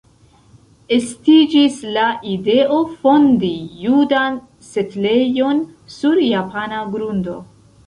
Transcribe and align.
Estiĝis 0.95 1.77
la 1.97 2.05
ideo 2.31 2.79
fondi 3.03 3.53
judan 3.83 4.41
setlejon 4.71 5.63
sur 5.99 6.27
japana 6.33 6.83
grundo. 6.99 7.41